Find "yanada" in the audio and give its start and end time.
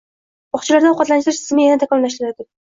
1.69-1.85